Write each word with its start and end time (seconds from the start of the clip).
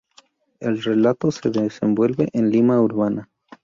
El 0.59 0.81
relato 0.81 1.29
se 1.29 1.51
desenvuelve 1.51 2.27
en 2.33 2.45
la 2.45 2.49
Lima 2.49 2.81
urbana. 2.81 3.29